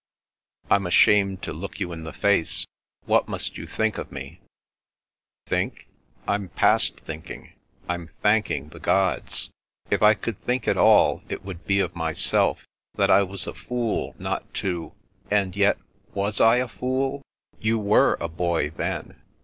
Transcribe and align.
"I'm 0.67 0.87
ashamed 0.87 1.43
to 1.43 1.53
look 1.53 1.79
you 1.79 1.91
in 1.91 2.05
the 2.05 2.11
face. 2.11 2.65
What 3.05 3.27
must 3.27 3.55
you 3.55 3.67
think 3.67 3.99
of 3.99 4.11
me?" 4.11 4.41
"Think? 5.45 5.89
I'm 6.27 6.49
past 6.49 6.99
thinking. 7.01 7.53
I'm 7.87 8.09
thanking 8.23 8.69
the 8.69 8.79
gods. 8.79 9.51
If 9.91 10.01
I 10.01 10.15
could 10.15 10.41
think 10.41 10.67
at 10.67 10.75
all 10.75 11.21
it 11.29 11.45
would 11.45 11.67
be 11.67 11.79
of 11.81 11.95
myself, 11.95 12.65
that 12.95 13.11
I 13.11 13.21
was 13.21 13.45
a 13.45 13.53
fool 13.53 14.15
not 14.17 14.51
to— 14.55 14.93
and 15.29 15.55
yet, 15.55 15.77
was 16.15 16.41
I 16.41 16.55
a 16.55 16.67
fool? 16.67 17.21
You 17.59 17.77
were 17.77 18.17
a 18.19 18.27
boy 18.27 18.71
then. 18.71 19.21